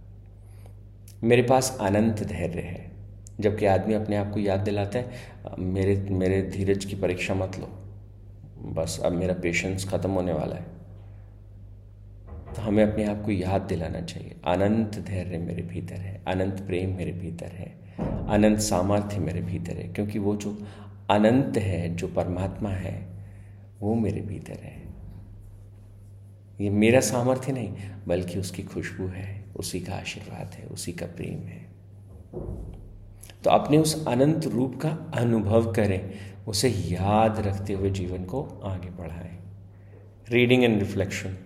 मेरे 1.24 1.42
पास 1.42 1.78
अनंत 1.80 2.22
धैर्य 2.22 2.60
है। 2.60 2.89
जबकि 3.40 3.66
आदमी 3.66 3.94
अपने 3.94 4.16
आप 4.16 4.32
को 4.32 4.40
याद 4.40 4.60
दिलाता 4.60 4.98
है, 4.98 5.10
मेरे 5.58 5.96
मेरे 6.10 6.42
धीरज 6.42 6.84
की 6.84 6.96
परीक्षा 6.96 7.34
मत 7.34 7.58
लो। 7.58 7.68
बस 8.72 9.00
अब 9.04 9.12
मेरा 9.12 9.34
पेशेंस 9.34 9.88
ख़त्म 9.88 10.10
होने 10.10 10.32
वाला 10.32 10.56
है। 10.56 10.80
तो 12.54 12.62
हमें 12.62 12.92
अपने 12.92 13.04
आप 13.04 13.22
को 13.24 13.30
याद 13.30 13.62
दिलाना 13.62 14.00
चाहिए। 14.00 14.36
अनंत 14.44 14.98
धैर्य 14.98 15.38
मेरे 15.38 15.62
भीतर 15.62 15.94
है, 15.94 16.22
अनंत 16.28 16.60
प्रेम 16.60 16.96
मेरे 16.96 17.12
भीतर 17.12 17.46
है, 17.46 17.80
अनंत 18.28 18.58
सामर्थ्य 18.58 19.18
मेरे 19.18 19.40
भीतर 19.40 19.72
है, 19.72 19.88
क्योंकि 19.88 20.18
वो 20.18 20.36
जो 20.36 20.58
अनंत 21.10 21.56
है, 21.56 21.96
जो 21.96 22.08
परमात्मा 22.08 22.70
है, 22.70 23.08
वो 23.80 23.94
मेरे 23.94 24.20
भीतर 24.20 24.58
है। 24.62 24.82
ये 26.60 26.70
मेरा 26.70 27.00
सामर्थ्य 27.00 27.52
नहीं, 27.52 27.74
बल्कि 28.06 28.38
उसकी 28.38 28.62
खुशबू 28.62 29.06
है, 29.06 29.44
उसी 29.56 29.80
का 29.80 29.94
आशीर्वाद 29.94 30.54
है, 30.54 30.66
उसी 30.66 30.92
का 30.92 31.06
प्रेम 31.06 31.38
है। 31.48 31.70
तो 33.44 33.50
अपने 33.50 33.78
उस 33.78 34.06
अनंत 34.08 34.46
रूप 34.46 34.80
का 34.80 35.12
अनुभव 35.14 35.72
करें, 35.72 36.10
उसे 36.48 36.68
याद 36.68 37.38
रखते 37.38 37.72
हुए 37.72 37.90
जीवन 37.90 38.24
को 38.24 38.60
आगे 38.64 38.90
बढ़ाएँ। 38.90 39.38
रीडिंग 40.28 40.64
एंड 40.64 40.78
रिफ्लेक्शन 40.78 41.36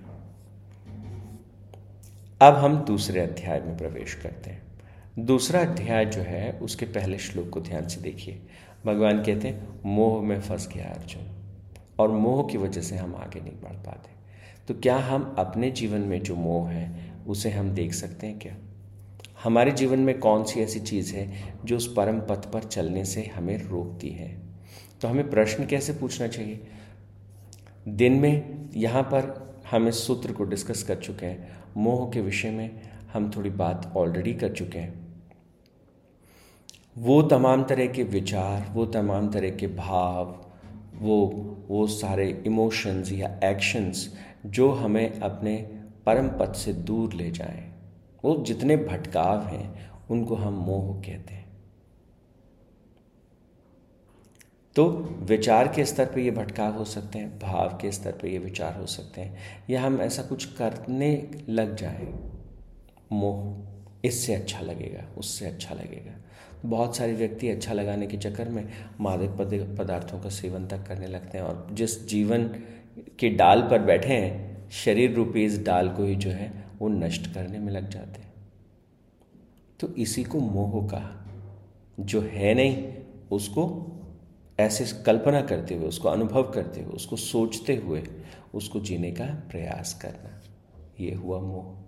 अब 2.43 2.55
हम 2.55 2.77
दूसरे 2.77 3.21
अध्याय 3.21 3.61
में 3.61 3.77
प्रवेश 3.77 4.15
करते 4.15 4.51
हैं। 4.51 4.63
दूसरा 5.19 5.61
अध्याय 5.61 6.05
जो 6.05 6.21
है, 6.21 6.53
उसके 6.53 6.87
पहले 6.87 7.19
श्लोक 7.19 7.51
को 7.51 7.61
ध्यान 7.61 7.89
से 7.89 8.01
देखिए। 8.01 8.43
भगवान 8.87 9.23
कहते 9.23 9.49
हैं, 9.49 9.69
मोह 9.87 10.23
में 10.23 10.41
फंस 10.41 10.69
गया 10.75 10.87
अर्जुन, 10.87 11.23
और 11.99 12.09
मोह 12.11 12.49
की 12.49 12.59
वजह 12.59 12.81
से 12.81 12.97
हम 12.97 13.15
आगे 13.15 13.41
नहीं 13.41 13.53
बढ़ 13.53 13.77
पाते। 13.77 14.11
तो 14.69 14.81
क्या 14.81 14.97
हम 14.97 15.37
अपने 15.39 15.71
जीवन 15.71 16.01
में 16.01 16.23
जो 16.23 16.37
मोह 16.37 16.71
है, 16.71 17.13
उसे 17.27 17.51
हम 17.51 17.71
देख 17.71 17.95
सकते 17.95 18.27
हैं 18.27 18.39
क्या? 18.39 18.55
हमारे 19.45 19.71
जीवन 19.71 19.99
में 19.99 20.19
कौन 20.19 20.45
सी 20.45 20.61
ऐसी 20.61 20.81
चीज़ 20.81 21.15
है 21.15 21.55
जो 21.65 21.77
उस 21.77 21.95
परम 21.95 22.21
पथ 22.21 22.53
पर 22.53 22.63
चलने 22.63 23.05
से 23.05 23.23
हमें 23.23 23.65
रोकती 23.65 24.09
है? 24.09 24.39
तो 25.03 25.09
हमें 25.09 25.31
प्रश्न 25.31 25.67
कैसे 25.67 25.93
पूछना 25.93 26.27
चाहिए? 26.27 26.67
दिन 27.89 28.13
में 28.13 28.69
यहाँ 28.77 29.03
पर 29.03 29.55
हम 29.71 29.89
इस 29.89 30.07
सूत्र 30.07 30.33
को 30.33 30.45
डिस्कस 30.45 30.83
कर 30.83 30.97
चुके 30.97 31.27
हैं। 31.27 31.59
मोह 31.77 32.11
के 32.11 32.21
विषय 32.21 32.51
में 32.51 32.81
हम 33.13 33.31
थोड़ी 33.37 33.51
बात 33.51 33.93
ऑलरेडी 33.97 34.35
कर 34.35 34.53
चुके 34.53 34.79
हैं। 34.79 35.17
वो 36.99 37.23
तमाम 37.23 37.65
तरह 37.65 37.87
के 37.87 38.03
विचार, 38.03 38.73
वो 38.73 38.87
तमाम 38.87 39.31
तरह 39.31 39.51
के 39.51 39.67
भाव, 39.67 40.47
वो 40.99 41.27
वो 41.69 41.87
सारे 41.87 42.43
इमोशंस 42.47 43.13
या 43.13 43.41
एक्शंस 43.45 44.19
जो 44.47 44.71
हमें 44.71 45.21
अपने 45.21 45.57
परम 46.07 46.29
पथ 46.29 46.53
से 46.53 46.73
दूर 46.73 47.13
ले 47.13 47.31
जाएँ। 47.31 47.74
वो 48.25 48.37
जितने 48.37 48.77
भटकाव 48.77 49.47
हैं, 49.47 49.91
उनको 50.11 50.35
हम 50.35 50.55
मोह 50.57 50.95
कहते 51.01 51.35
हैं। 51.35 51.43
तो 54.77 54.87
विचार 55.23 55.69
के 55.69 55.85
स्तर 55.85 56.07
पे 56.07 56.23
ये 56.23 56.31
भटकाव 56.31 56.73
हो 56.73 56.85
सकते 56.85 57.19
हैं, 57.19 57.39
भाव 57.39 57.79
के 57.83 57.91
स्तर 57.93 58.13
पे 58.13 58.31
ये 58.31 58.39
विचार 58.39 58.75
हो 58.75 58.87
सकते 58.87 59.21
हैं, 59.21 59.37
या 59.71 59.83
हम 59.83 60.01
ऐसा 60.01 60.23
कुछ 60.23 60.45
करने 60.45 61.11
लग 61.49 61.77
जाए, 61.77 62.09
मोह, 63.13 63.55
इससे 64.05 64.35
अच्छा 64.35 64.61
लगेगा, 64.61 65.05
उससे 65.19 65.47
अच्छा 65.47 65.75
लगेगा। 65.75 66.17
बहुत 66.67 66.97
सारे 66.97 67.13
व्यक्ति 67.13 67.49
अच्छा 67.49 67.73
लगाने 67.73 68.07
के 68.07 68.17
चक्कर 68.17 68.49
में 68.49 68.69
मादक 69.01 69.37
पदार्थों 69.79 70.21
का 70.21 70.29
सेवन 70.29 70.67
तक 70.67 70.87
करने 70.87 71.07
लगते 71.07 71.39
हैं, 71.39 71.45
और 71.45 71.67
जिस 71.73 72.07
जीवन 72.09 72.45
के 73.19 73.29
डाल 73.29 73.63
पर 73.63 73.83
बैठे 73.83 74.15
हैं, 74.15 74.69
शरीर 74.71 75.15
रूपी 75.15 75.45
इस 75.45 75.65
डाल 75.65 75.89
को 75.89 76.05
ही 76.05 76.15
जो 76.17 76.31
है 76.31 76.64
वो 76.79 76.89
नष्ट 76.89 77.35
करने 77.35 77.59
में 77.59 77.73
लग 77.73 77.89
जाते 77.89 78.23
हैं। 78.23 78.35
तो 79.81 79.89
इसी 79.89 80.25
को 80.25 80.41
मोह 80.41 80.87
का 80.87 81.27
जो 82.01 82.21
है 82.21 82.55
नहीं, 82.55 82.95
उसको 83.33 83.91
ऐसे 84.61 85.03
कल्पना 85.03 85.43
करते 85.43 85.75
हुए, 85.75 85.89
उसको 85.89 86.09
अनुभव 86.09 86.43
करते 86.43 86.81
हुए, 86.81 86.93
उसको 86.93 87.17
सोचते 87.17 87.77
हुए, 87.77 88.05
उसको 88.55 88.81
जीने 88.81 89.13
का 89.13 89.25
प्रयास 89.25 89.95
करना। 90.03 90.41
ये 91.01 91.15
हुआ 91.15 91.41
मोह। 91.41 91.85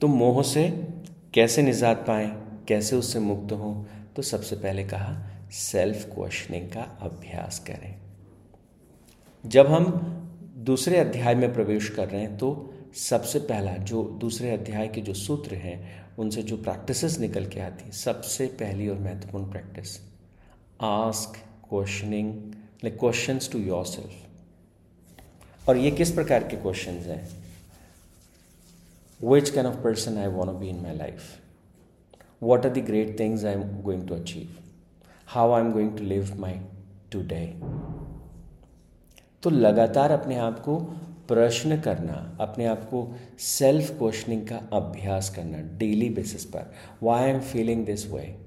तो 0.00 0.08
मोह 0.08 0.42
से 0.42 0.88
कैसे 1.34 1.62
निजात 1.62 2.06
पाए? 2.06 2.42
कैसे 2.68 2.96
उससे 2.96 3.18
मुक्त 3.18 3.52
हो? 3.52 3.86
तो 4.16 4.22
सबसे 4.22 4.56
पहले 4.56 4.84
कहा 4.84 5.30
सेल्फ 5.50 6.14
क्वेश्चनिंग 6.14 6.70
का 6.70 6.80
अभ्यास 6.80 7.58
करें। 7.58 8.00
जब 9.46 9.66
हम 9.66 10.16
दूसरे 10.60 10.96
अध्याय 10.96 11.34
में 11.34 11.52
प्रवेश 11.54 11.88
कर 11.88 12.08
रहे 12.08 12.20
हैं 12.20 12.36
तो 12.38 12.74
सबसे 12.94 13.38
पहला 13.38 13.76
जो 13.76 14.02
दूसरे 14.20 14.50
अध्याय 14.50 14.88
के 14.88 15.00
जो 15.00 15.14
सूत्र 15.14 15.54
हैं, 15.54 16.06
उनसे 16.18 16.42
जो 16.42 16.56
प्रैक्टिसेस 16.56 17.18
निकल 17.18 17.46
के 17.46 17.60
आती 17.60 17.84
हैं, 17.84 17.92
सबसे 17.92 18.46
पहली 18.46 18.88
और 18.88 18.98
महत्वपूर्ण 18.98 19.50
practice 19.50 19.96
ask 20.82 21.36
questioning 21.68 22.34
like 22.84 22.98
questions 22.98 23.50
to 23.52 23.58
yourself 23.84 25.68
और 25.68 25.76
ये 25.76 25.90
किस 25.90 26.10
प्रकार 26.10 26.48
के 26.48 26.56
क्वेश्चन 26.56 26.92
हैं? 26.92 27.28
Which 29.20 29.50
kind 29.50 29.66
of 29.66 29.76
person 29.76 30.18
I 30.18 30.26
want 30.26 30.52
be 30.52 30.68
in 30.68 30.82
my 30.82 30.96
life 30.96 31.22
what 32.42 32.66
are 32.66 32.72
the 32.72 32.78
great 32.78 33.18
things 33.20 33.44
I 33.44 33.52
am 33.52 33.82
going 33.82 34.08
to 34.08 34.14
achieve 34.14 34.56
how 35.26 35.52
I 35.52 35.60
am 35.60 35.72
going 35.72 35.98
to 35.98 36.04
live 36.04 36.34
my 36.40 36.60
today 37.22 37.44
तो 39.42 39.50
लगातार 39.50 40.10
अपने 40.10 40.36
आप 40.36 40.58
को 40.60 40.76
प्रश्न 41.28 41.80
करना, 41.80 42.36
अपने 42.40 42.66
आप 42.66 42.84
को 42.84 43.16
सेल्फ 43.38 43.98
क्वेश्चनिंग 43.98 44.48
का 44.48 44.56
अभ्यास 44.72 45.30
करना 45.30 45.58
डेली 45.78 46.10
बेसिस 46.10 46.44
पर। 46.44 46.72
Why 47.02 47.22
I 47.22 47.30
am 47.30 47.40
feeling 47.40 47.86
this 47.86 48.10
way 48.10 48.38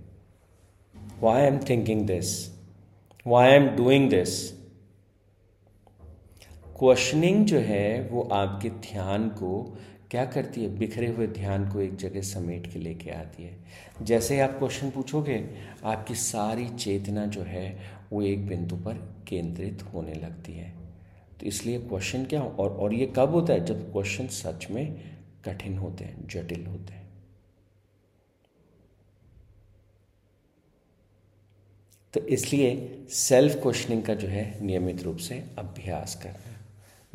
why 1.21 1.41
I 1.41 1.47
am 1.47 1.57
thinking 1.57 2.07
this 2.07 2.55
why 3.27 3.49
I 3.49 3.55
am 3.55 3.67
doing 3.67 4.09
this 4.09 4.51
questioning 6.79 7.45
जो 7.45 7.59
है, 7.59 8.09
वो 8.09 8.21
आपके 8.21 8.69
ध्यान 8.69 9.29
को, 9.29 9.77
क्या 10.11 10.25
करती 10.25 10.63
है? 10.63 10.77
बिखरे 10.77 11.07
हुए 11.07 11.27
ध्यान 11.27 11.69
को 11.69 11.79
एक 11.79 11.95
जगह 11.95 12.21
समेट 12.21 12.73
के 12.73 12.79
लेके 12.79 13.09
आती 13.09 13.43
है। 13.43 13.57
जैसे 14.01 14.33
ही 14.33 14.39
आप 14.39 14.57
क्वेश्चन 14.59 14.89
पूछोगे, 14.89 15.49
आपकी 15.83 16.15
सारी 16.15 16.69
चेतना 16.69 17.25
जो 17.25 17.41
है, 17.41 17.79
वो 18.13 18.21
एक 18.21 18.47
बिंदु 18.47 18.75
पर 18.75 19.23
केंद्रित 19.27 19.83
होने 19.93 20.13
लगती 20.13 20.53
है। 20.53 20.82
तो 21.43 21.47
इसलिए 21.47 21.79
क्वेश्चन 21.79 22.23
क्या 22.25 22.41
और 22.41 22.69
और 22.73 22.93
ये 22.93 23.05
कब 23.15 23.29
होता 23.29 23.53
है? 23.53 23.63
जब 23.65 23.91
क्वेश्चन 23.91 24.27
सच 24.27 24.67
में 24.71 24.99
कठिन 25.45 25.77
होते 25.77 26.03
हैं, 26.03 26.27
जटिल 26.27 26.65
होते 26.65 26.93
हैं। 26.93 27.07
तो 32.13 32.19
इसलिए 32.27 33.05
सेल्फ 33.09 33.61
क्वेश्चनिंग 33.61 34.03
का 34.03 34.13
जो 34.13 34.27
है 34.27 34.45
नियमित 34.65 35.03
रूप 35.03 35.17
से 35.17 35.43
अभ्यास 35.57 36.15
करना, 36.23 36.55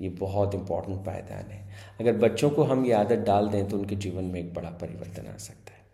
ये 0.00 0.08
बहुत 0.08 0.54
इंपॉर्टेंट 0.54 1.04
पायदान 1.06 1.50
है। 1.50 1.60
अगर 2.00 2.16
बच्चों 2.18 2.50
को 2.50 2.62
हम 2.62 2.84
ये 2.86 2.92
आदत 2.92 3.24
डाल 3.26 3.48
दें 3.48 3.68
तो 3.68 3.78
उनके 3.78 3.96
जीवन 3.96 4.24
में 4.24 4.40
एक 4.40 4.52
बड़ा 4.54 4.70
परिवर्तन 4.82 5.26
आ 5.26 5.36
सकता 5.36 5.72
है। 5.72 5.86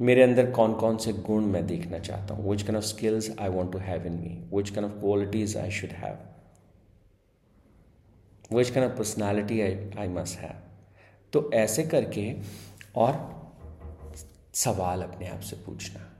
मेरे 0.00 0.22
अंदर 0.22 0.50
कौन 0.50 0.74
कौन 0.74 0.96
से 0.96 1.12
गुण 1.12 1.44
मैं 1.46 1.66
देखना 1.66 1.98
चाहता 2.00 2.34
हूँ? 2.34 2.50
Which 2.50 2.62
kind 2.62 2.76
of 2.76 2.84
skills 2.84 3.30
I 3.40 3.48
want 3.48 3.72
to 3.72 3.78
have 3.78 4.06
in 4.06 4.20
me 4.20 4.38
which 4.54 4.70
kind 4.70 4.84
of 4.84 4.92
qualities 5.00 5.56
I 5.56 5.70
should 5.70 5.90
have 5.96 6.18
which 8.54 8.70
kind 8.70 8.84
of 8.84 8.92
personality 8.92 9.60
I 9.60 9.90
I 9.98 10.08
must 10.08 10.38
have 10.38 10.54
तो 11.32 11.50
ऐसे 11.52 11.82
करके 11.82 12.34
और 12.96 13.34
सवाल 14.54 15.02
अपने 15.02 15.28
आप 15.28 15.40
से 15.40 15.56
पूछना। 15.56 16.10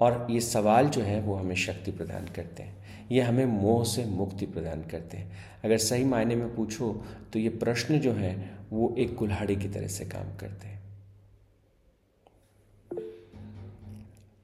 और 0.00 0.26
ये 0.30 0.40
सवाल 0.40 0.88
जो 0.88 1.02
है 1.02 1.20
वो 1.20 1.34
हमें 1.34 1.54
शक्ति 1.54 1.90
प्रदान 1.90 2.26
करते 2.26 2.62
हैं। 2.62 3.06
ये 3.10 3.20
हमें 3.20 3.46
मोह 3.46 3.84
से 3.84 4.04
मुक्ति 4.04 4.46
प्रदान 4.46 4.82
करते 4.82 5.16
हैं। 5.16 5.32
अगर 5.64 5.78
सही 5.78 6.04
मायने 6.04 6.36
में 6.36 6.54
पूछो 6.56 7.04
तो 7.32 7.38
ये 7.38 7.48
प्रश्न 7.48 7.98
जो 7.98 8.12
है, 8.12 8.58
वो 8.70 8.94
एक 8.98 9.16
कुल्हाड़ी 9.16 9.56
की 9.56 9.68
तरह 9.68 9.86
से 9.86 10.04
काम 10.04 10.36
करते 10.36 10.68
हैं। 10.68 10.82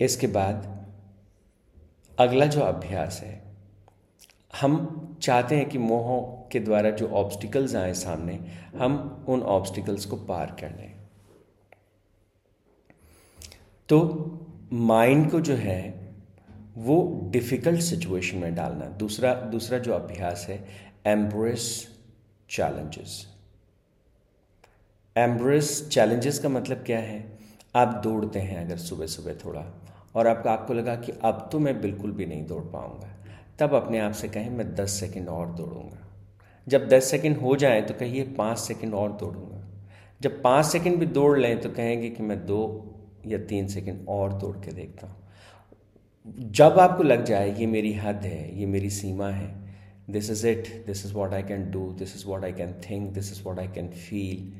इसके 0.00 0.26
बाद 0.26 0.86
अगला 2.18 2.46
जो 2.46 2.60
अभ्यास 2.60 3.20
है 3.20 3.51
हम 4.52 5.18
चाहते 5.22 5.56
हैं 5.56 5.68
कि 5.68 5.78
मोह 5.78 6.08
के 6.52 6.60
द्वारा 6.60 6.90
जो 6.90 7.08
ऑब्स्टिकल्स 7.08 7.74
आए 7.74 7.92
सामने, 7.94 8.38
हम 8.76 9.24
उन 9.28 9.42
ऑब्स्टिकल्स 9.42 10.04
को 10.04 10.16
पार 10.16 10.56
कर 10.60 10.70
लें। 10.70 10.92
तो 13.88 13.98
माइंड 14.72 15.30
को 15.30 15.40
जो 15.40 15.54
है, 15.54 15.80
वो 16.78 17.28
डिफ़िकल्ट 17.32 17.80
सिचुएशन 17.80 18.38
में 18.38 18.54
डालना। 18.54 18.86
दूसरा 18.98 19.34
दूसरा 19.34 19.78
जो 19.78 19.92
अभ्यास 19.92 20.46
है 20.48 20.64
एम्ब्रेस 21.06 21.66
चैलेंजेस 22.50 23.26
एम्ब्रेस 25.16 25.88
चैलेंजेस 25.88 26.38
का 26.38 26.48
मतलब 26.48 26.82
क्या 26.86 26.98
है? 26.98 27.38
आप 27.76 28.00
दौड़ते 28.04 28.38
हैं 28.38 28.64
अगर 28.64 28.76
सुबह 28.76 29.06
सुबह 29.06 29.34
थोड़ा, 29.34 29.64
और 30.14 30.26
आपको 30.26 30.48
आपको 30.48 30.74
लगा 30.74 30.94
कि 30.96 31.12
अब 31.24 31.48
तो 31.52 31.58
मैं 31.58 31.80
बिल्कुल 31.80 32.12
भी 32.12 32.26
नहीं 32.26 32.46
दौड़ 32.46 32.62
पाऊँगा। 32.64 33.08
तब 33.58 33.74
अपने 33.74 33.98
आप 33.98 34.12
से 34.12 34.28
कहें, 34.28 34.50
मैं 34.50 34.74
दस 34.74 34.90
सेकेंड 35.00 35.28
और 35.28 35.52
दौड़ूँगा 35.54 35.98
जब 36.66 36.88
दस 36.88 37.10
सेकेंड 37.10 37.36
हो 37.36 37.56
जाए 37.56 37.80
तो 37.82 37.94
कहिए, 37.94 38.22
पाँच 38.34 38.58
सेकेंड 38.58 38.94
और 38.94 39.12
दौड़ूँगा 39.12 39.60
जब 40.20 40.42
पाँच 40.42 40.66
सेकेंड 40.66 40.96
भी 40.98 41.06
दौड़ 41.08 41.38
लें 41.38 41.60
तो 41.60 41.70
कहेंगे 41.70 42.08
कि, 42.10 42.22
मैं 42.22 42.44
दो 42.46 42.60
या 43.26 43.38
तीन 43.48 43.68
सेकेंड 43.68 44.04
और 44.08 44.32
दौड़ 44.32 44.56
के 44.56 44.72
देखता 44.72 45.06
हूँ। 45.06 46.50
जब 46.50 46.78
आपको 46.78 47.02
लग 47.02 47.24
जाए, 47.24 47.54
ये 47.58 47.66
मेरी 47.66 47.92
हद 47.94 48.24
है, 48.24 48.58
ये 48.60 48.66
मेरी 48.66 48.90
सीमा 48.90 49.28
है 49.30 49.50
this 50.10 50.30
is 50.30 50.46
it 50.46 50.68
this 50.86 51.04
is 51.06 51.14
what 51.14 51.34
I 51.34 51.42
can 51.42 51.70
do 51.70 51.90
this 51.98 52.14
is 52.16 52.26
what 52.26 52.44
I 52.44 52.52
can 52.52 52.74
think 52.80 53.12
this 53.12 53.32
is 53.32 53.42
what 53.44 53.58
I 53.58 53.68
can 53.74 53.88
feel 53.88 54.52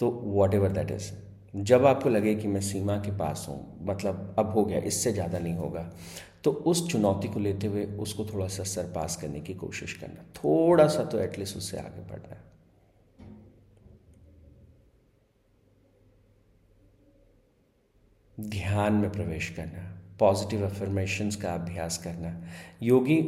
तो 0.00 0.10
वॉट 0.24 0.54
एवर 0.54 0.72
दैट 0.72 0.90
इज़ 0.90 1.10
जब 1.56 1.86
आपको 1.86 2.08
लगे 2.08 2.34
कि 2.34 2.48
मैं 2.48 2.60
सीमा 2.60 2.96
के 2.98 3.16
पास 3.18 3.46
हूँ 3.48 3.86
मतलब 3.86 4.34
अब 4.38 4.50
हो 4.52 4.64
गया, 4.64 4.78
इससे 4.80 5.12
ज़्यादा 5.12 5.38
नहीं 5.38 5.54
होगा 5.54 5.90
तो 6.46 6.52
उस 6.66 6.88
चुनौती 6.90 7.28
को 7.28 7.40
लेते 7.40 7.66
हुए 7.66 7.84
उसको 8.00 8.24
थोड़ा 8.26 8.46
सा 8.48 8.64
सर 8.64 8.92
पास 8.94 9.16
करने 9.16 9.40
की 9.40 9.54
कोशिश 9.56 9.92
करना। 9.92 10.24
थोड़ा 10.34 10.86
सा 10.88 11.04
तो 11.04 11.18
एटलीस्ट 11.20 11.56
उससे 11.56 11.78
आगे 11.78 12.02
बढ़ना 12.10 12.42
ध्यान 18.38 18.92
में 18.94 19.10
प्रवेश 19.12 19.48
करना 19.50 19.82
पॉजिटिव 20.18 20.64
अफर्मेशंस 20.66 21.36
का 21.36 21.54
अभ्यास 21.54 21.98
करना। 21.98 22.30
योगी 22.82 23.18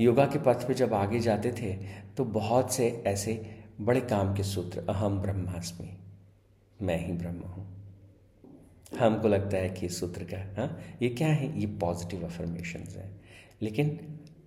योगा 0.00 0.26
के 0.26 0.38
पथ 0.38 0.66
पे 0.68 0.74
जब 0.74 0.94
आगे 0.94 1.20
जाते 1.20 1.52
थे 1.52 1.72
तो 2.16 2.24
बहुत 2.32 2.72
से 2.72 2.88
ऐसे 3.06 3.34
बड़े 3.80 4.00
काम 4.02 4.34
के 4.36 4.42
सूत्र, 4.44 4.84
अहम 4.88 5.20
ब्रह्मास्मि, 5.20 5.88
मैं 6.78 6.98
ही 7.06 7.12
ब्रह्म 7.12 7.48
हूँ। 7.48 7.66
हमको 8.98 9.28
लगता 9.28 9.56
है 9.56 9.70
कि 9.70 9.88
सूत्र 9.88 10.24
का 10.24 10.60
हाँ 10.60 10.80
ये 11.02 11.08
क्या 11.08 11.28
है? 11.28 11.60
ये 11.60 11.66
पॉजिटिव 11.66 12.24
अफर्मेशन 12.24 12.80
है। 12.80 13.20
लेकिन 13.62 13.88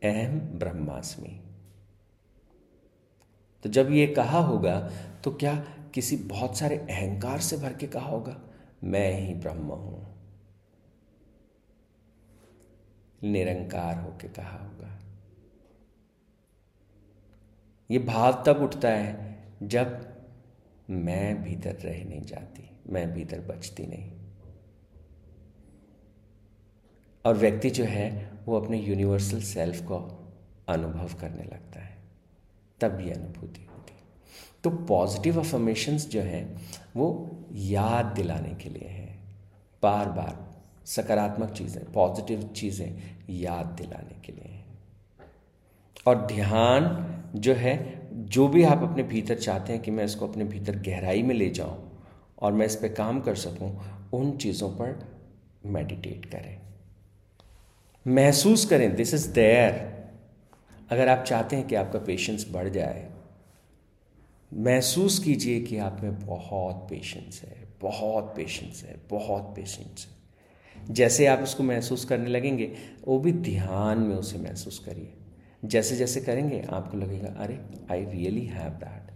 अहम 0.03 0.39
ब्रह्मास्मि। 0.39 1.41
तो 3.63 3.69
जब 3.69 3.91
ये 3.91 4.07
कहा 4.07 4.39
होगा 4.39 4.79
तो 5.23 5.31
क्या 5.31 5.55
किसी 5.93 6.17
बहुत 6.17 6.57
सारे 6.57 6.77
अहंकार 6.77 7.39
से 7.39 7.57
भर 7.57 7.73
के 7.73 7.87
कहा 7.87 8.09
होगा? 8.09 8.41
मैं 8.83 9.19
ही 9.19 9.33
ब्रह्म 9.33 9.65
हूँ। 9.65 10.15
निरंकार 13.23 13.99
होके 13.99 14.27
कहा 14.27 14.57
होगा। 14.57 14.99
ये 17.91 17.99
भाव 17.99 18.43
तब 18.47 18.61
उठता 18.61 18.89
है 18.89 19.37
जब 19.63 20.15
मैं 20.89 21.43
भीतर 21.43 21.75
रह 21.75 22.03
नहीं 22.03 22.21
जाती, 22.21 22.69
मैं 22.87 23.13
भीतर 23.13 23.39
बचती 23.39 23.87
नहीं। 23.87 24.24
और 27.25 27.37
व्यक्ति 27.37 27.69
जो 27.69 27.83
है, 27.83 28.31
वो 28.45 28.61
अपने 28.61 28.79
यूनिवर्सल 28.79 29.41
सेल्फ 29.41 29.81
को 29.81 29.95
अनुभव 30.69 31.09
करने 31.21 31.43
लगता 31.43 31.79
है। 31.79 31.97
तब 32.81 32.99
ये 33.01 33.11
अनुभूति 33.11 33.65
होती 33.65 33.93
है। 33.93 34.03
तो 34.63 34.69
पॉजिटिव 34.69 35.39
अफर्मेशंस 35.39 36.09
जो 36.09 36.21
हैं, 36.21 36.61
वो 36.95 37.37
याद 37.53 38.05
दिलाने 38.05 38.49
के 38.49 38.69
लिए 38.69 38.87
हैं। 38.87 39.39
बार 39.83 40.09
बार 40.09 40.61
सकारात्मक 40.85 41.49
चीज़ें 41.49 41.91
पॉजिटिव 41.91 42.43
चीज़ें 42.43 43.17
याद 43.29 43.65
दिलाने 43.65 44.21
के 44.21 44.31
लिए 44.31 44.51
हैं। 44.51 44.65
और 46.07 46.25
ध्यान 46.25 47.05
जो 47.35 47.53
है, 47.53 48.07
जो 48.13 48.47
भी 48.47 48.63
आप 48.63 48.83
अपने 48.83 49.03
भीतर 49.03 49.35
चाहते 49.35 49.73
हैं 49.73 49.81
कि 49.81 49.91
मैं 49.91 50.05
इसको 50.05 50.27
अपने 50.27 50.43
भीतर 50.43 50.75
गहराई 50.75 51.23
में 51.23 51.35
ले 51.35 51.49
जाऊँ 51.49 52.01
और 52.39 52.53
मैं 52.53 52.65
इस 52.65 52.75
पर 52.75 52.87
काम 52.87 53.19
कर 53.19 53.35
सकूँ, 53.35 53.81
उन 54.13 54.37
चीज़ों 54.37 54.69
पर 54.69 55.15
मेडिटेट 55.65 56.25
करें। 56.25 56.64
महसूस 58.07 58.65
करें 58.65 58.95
दिस 58.95 59.13
इज़ 59.13 59.31
देयर 59.31 59.71
अगर 60.89 61.07
आप 61.07 61.25
चाहते 61.25 61.55
हैं 61.55 61.67
कि 61.67 61.75
आपका 61.75 61.99
पेशेंस 61.99 62.47
बढ़ 62.51 62.69
जाए, 62.69 63.11
महसूस 64.53 65.19
कीजिए 65.19 65.61
कि 65.61 65.77
आप 65.77 66.01
में 66.03 66.25
बहुत 66.25 66.75
पेशेंस 66.75 67.41
है, 67.41 67.67
बहुत 67.81 68.23
पेशेंस 68.23 68.83
है, 68.83 69.01
बहुत 69.09 69.43
पेशेंस 69.43 70.07
है। 70.07 70.93
जैसे 70.93 71.25
आप 71.25 71.39
उसको 71.39 71.63
महसूस 71.63 72.05
करने 72.05 72.29
लगेंगे, 72.29 72.75
वो 73.07 73.19
भी 73.19 73.31
ध्यान 73.31 73.99
में 73.99 74.15
उसे 74.15 74.37
महसूस 74.37 74.79
करिए। 74.79 75.13
जैसे 75.65 75.95
जैसे 75.95 76.21
करेंगे, 76.21 76.61
आपको 76.69 76.97
लगेगा, 76.97 77.27
अरे 77.27 77.59
आई 77.91 78.05
रियली 78.05 78.45
हैव 78.45 78.69
दैट 78.69 79.11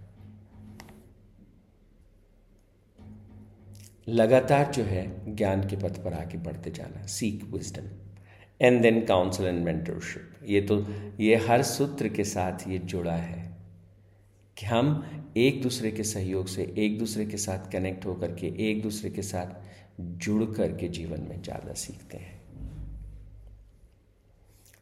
लगातार 4.09 4.71
जो 4.71 4.83
है, 4.83 5.35
ज्ञान 5.35 5.67
के 5.67 5.75
पथ 5.75 6.03
पर 6.03 6.13
आगे 6.13 6.37
बढ़ते 6.37 6.71
जाना 6.71 7.05
seek 7.05 7.43
wisdom 7.43 7.98
and 8.61 8.81
then 8.81 9.05
counsel 9.05 9.45
and 9.45 9.63
mentorship 9.65 10.39
ये 10.45 10.61
तो 10.61 10.85
ये 11.19 11.35
हर 11.47 11.63
सूत्र 11.63 12.09
के 12.09 12.23
साथ 12.23 12.67
ये 12.67 12.77
जुड़ा 12.77 13.13
है 13.13 13.47
कि 14.57 14.65
हम 14.65 15.31
एक 15.37 15.61
दूसरे 15.61 15.91
के 15.91 16.03
सहयोग 16.03 16.47
से, 16.47 16.73
एक 16.77 16.97
दूसरे 16.99 17.25
के 17.25 17.37
साथ 17.37 17.71
कनेक्ट 17.71 18.05
होकर 18.05 18.31
के, 18.31 18.47
एक 18.69 18.81
दूसरे 18.83 19.09
के 19.09 19.21
साथ 19.21 19.99
जुड़ 19.99 20.43
कर 20.45 20.75
के 20.77 20.87
जीवन 20.87 21.21
में 21.21 21.41
ज़्यादा 21.41 21.73
सीखते 21.73 22.17
हैं। 22.17 22.37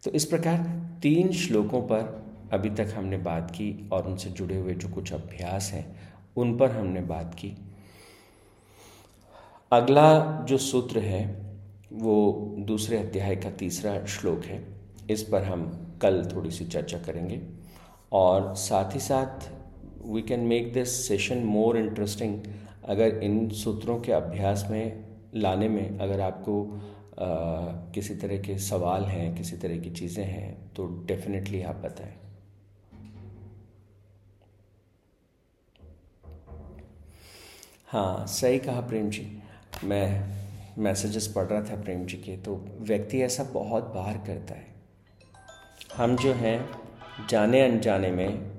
तो 0.03 0.11
इस 0.11 0.25
प्रकार 0.25 0.63
तीन 1.01 1.31
श्लोकों 1.31 1.81
पर 1.81 2.49
अभी 2.53 2.69
तक 2.69 2.93
हमने 2.95 3.17
बात 3.17 3.51
की 3.51 3.89
और 3.93 4.07
उनसे 4.07 4.29
जुड़े 4.29 4.57
हुए 4.57 4.73
जो 4.73 4.89
कुछ 4.89 5.13
अभ्यास 5.13 5.71
हैं, 5.73 5.85
उन 6.37 6.57
पर 6.57 6.71
हमने 6.71 7.01
बात 7.01 7.33
की। 7.33 7.55
अगला 9.71 10.41
जो 10.41 10.57
सूत्र 10.57 10.99
है 10.99 11.25
वो 11.93 12.55
दूसरे 12.59 12.97
अध्याय 12.97 13.35
का 13.35 13.51
तीसरा 13.51 14.05
श्लोक 14.05 14.45
है। 14.45 14.63
इस 15.09 15.23
पर 15.23 15.43
हम 15.43 15.65
कल 16.01 16.23
थोड़ी 16.35 16.51
सी 16.51 16.65
चर्चा 16.65 16.97
करेंगे। 16.97 17.41
और 18.11 18.53
साथ 18.55 18.93
ही 18.93 18.99
साथ 18.99 19.49
we 20.05 20.21
can 20.21 20.39
make 20.39 20.73
this 20.73 21.07
session 21.07 21.37
more 21.37 21.77
interesting 21.77 22.43
अगर 22.85 23.23
इन 23.23 23.49
सूत्रों 23.49 23.99
के 23.99 24.11
अभ्यास 24.11 24.67
में 24.71 25.05
लाने 25.35 25.69
में 25.69 25.99
अगर 25.99 26.19
आपको 26.19 26.63
आ, 27.19 27.25
किसी 27.91 28.15
तरह 28.15 28.37
के 28.37 28.57
सवाल 28.57 29.03
हैं 29.03 29.35
किसी 29.35 29.57
तरह 29.57 29.77
की 29.77 29.89
चीज़ें 29.89 30.23
हैं 30.25 30.73
तो 30.75 30.85
डेफिनेटली 31.05 31.61
आप 31.61 31.75
बताएँ। 31.75 32.13
हाँ 37.87 38.27
सही 38.27 38.59
कहा 38.59 38.81
प्रेम 38.81 39.09
जी। 39.09 39.41
मैं 39.83 40.07
मैसेजेस 40.77 41.27
पढ़ 41.35 41.45
रहा 41.45 41.61
था 41.61 41.81
प्रेम 41.81 42.05
जी 42.05 42.17
के 42.17 42.37
तो 42.37 42.65
व्यक्ति 42.79 43.21
ऐसा 43.21 43.43
बहुत 43.43 43.83
बार 43.83 44.17
करता 44.17 44.53
है। 44.53 44.75
हम 45.95 46.15
जो 46.15 46.33
हैं, 46.33 46.69
जाने 47.29 47.61
अनजाने 47.61 48.11
में 48.11 48.57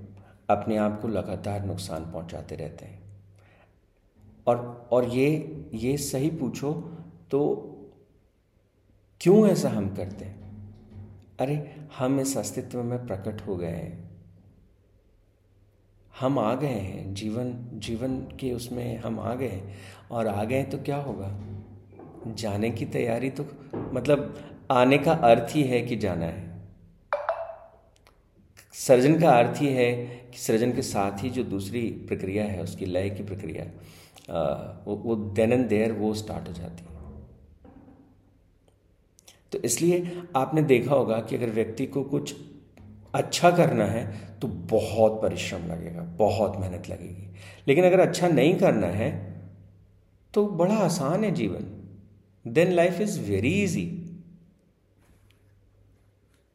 अपने 0.51 0.77
आप 0.77 1.03
को 1.03 1.09
लगातार 1.09 1.65
नुकसान 1.65 2.13
पहुंचाते 2.13 2.57
रहते 2.57 2.85
हैं। 2.85 3.03
और 4.47 4.89
और 4.93 5.05
ये 5.05 5.55
ये 5.75 5.97
सही 5.97 6.31
पूछो 6.31 6.73
तो 7.31 7.65
क्यों 9.21 9.49
ऐसा 9.49 9.71
हम 9.71 9.97
करते 9.97 10.25
हैं? 10.25 10.69
अरे, 11.41 11.77
हम 11.99 12.21
इस 12.21 12.37
अस्तित्व 12.37 12.83
में 12.83 13.07
प्रकट 13.07 13.47
हो 13.47 13.57
गए 13.57 13.67
हैं। 13.67 14.11
हम 16.21 16.39
आ 16.39 16.55
गए 16.55 16.67
हैं, 16.67 17.15
जीवन 17.15 17.69
जीवन 17.75 18.21
के 18.21 18.53
उसमें 18.53 18.97
हम 18.97 19.21
आ 19.21 19.35
गए 19.35 19.49
हैं। 19.49 19.79
और 20.11 20.27
आ 20.27 20.45
गए 20.45 20.65
तो 20.65 20.79
क्या 20.79 20.97
होगा? 20.97 21.41
जाने 22.35 22.71
की 22.71 22.85
तैयारी 22.87 23.31
तो 23.31 23.47
मतलब 23.93 24.35
आने 24.71 24.99
का 24.99 25.13
अर्थ 25.13 25.55
ही 25.57 25.63
है 25.63 25.81
कि 25.81 25.97
जाना 25.97 26.27
है। 26.27 26.47
सृजन 28.75 29.19
का 29.21 29.31
अर्थ 29.31 29.61
ही 29.61 29.69
है 29.69 29.93
कि 30.33 30.39
सृजन 30.39 30.73
के 30.73 30.83
साथ 30.83 31.23
ही 31.25 31.31
जो 31.31 31.45
दूसरी 31.45 31.81
प्रक्रिया 32.09 32.45
है, 32.45 32.63
उसकी 32.63 32.87
लय 32.87 33.11
की 33.11 33.23
प्रक्रिया 33.23 33.65
वो 34.87 34.95
वो 34.97 35.15
देन 35.15 35.53
एंड 35.53 35.69
देयर 35.69 35.93
वो 35.93 36.13
स्टार्ट 36.15 36.49
हो 36.49 36.53
जाती 36.53 36.83
है। 36.83 36.97
तो 39.53 39.59
इसलिए 39.59 40.23
आपने 40.37 40.63
देखा 40.63 40.95
होगा 40.95 41.21
कि 41.21 41.37
अगर 41.37 41.51
व्यक्ति 41.51 41.87
को 41.87 42.03
कुछ 42.05 42.35
अच्छा 43.15 43.51
करना 43.51 43.85
है 43.85 44.05
तो 44.41 44.49
बहुत 44.49 45.21
परिश्रम 45.23 45.67
लगेगा, 45.67 46.03
बहुत 46.19 46.57
मेहनत 46.61 46.89
लगेगी। 46.89 47.27
लेकिन 47.69 47.85
अगर 47.85 48.01
अच्छा 48.01 48.29
नहीं 48.29 48.55
करना 48.55 48.87
है 48.87 49.11
तो 50.35 50.47
बड़ा 50.49 50.75
आसान 50.77 51.25
है 51.25 51.31
जीवन। 51.31 51.75
Then 52.49 52.73
life 52.73 53.01
is 53.01 53.21
very 53.21 53.53
easy 53.63 53.87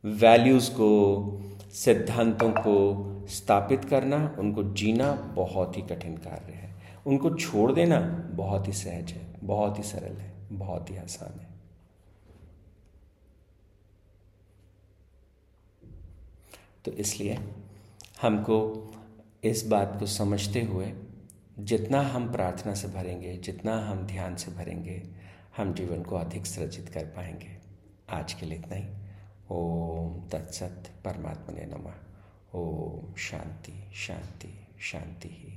values 0.03 0.69
को, 0.71 0.89
सिद्धांतों 1.73 2.51
को 2.51 3.27
स्थापित 3.27 3.85
करना 3.85 4.35
उनको 4.39 4.63
जीना 4.73 5.11
बहुत 5.35 5.77
ही 5.77 5.81
कठिन 5.81 6.17
कार्य 6.17 6.53
है। 6.53 6.71
उनको 7.07 7.29
छोड़ 7.35 7.71
देना 7.71 7.99
बहुत 8.33 8.67
ही 8.67 8.73
सहज 8.73 9.11
है, 9.11 9.25
बहुत 9.43 9.77
ही 9.77 9.83
सरल 9.83 10.17
है, 10.17 10.31
बहुत 10.51 10.89
ही 10.89 10.97
आसान 10.97 11.39
है। 11.39 11.51
तो 16.85 16.91
इसलिए 16.91 17.37
हमको 18.21 18.57
इस 19.43 19.65
बात 19.67 19.95
को 19.99 20.05
समझते 20.05 20.61
हुए 20.61 20.91
जितना 21.59 22.01
हम 22.01 22.31
प्रार्थना 22.31 22.73
से 22.73 22.87
भरेंगे, 22.87 23.37
जितना 23.37 23.77
हम 23.85 24.05
ध्यान 24.07 24.35
से 24.35 24.51
भरेंगे 24.51 25.01
हम 25.57 25.73
जीवन 25.73 26.03
को 26.03 26.15
अधिक 26.15 26.45
सृजित 26.45 26.89
कर 26.89 27.05
पाएँगे। 27.05 27.57
आज 28.09 28.33
के 28.33 28.45
लिए 28.45 28.59
इतना 28.59 28.75
ही। 28.75 28.89
ओम 29.51 30.29
तत्सत 30.29 30.83
परमात्मा 31.05 31.51
ने 31.51 31.65
नमः। 31.65 31.93
ओम 32.55 33.15
शांति 33.15 33.91
शांति 33.93 34.67
शांति 34.79 35.29
ही। 35.29 35.52